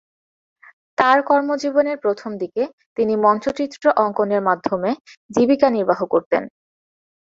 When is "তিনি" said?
2.97-3.13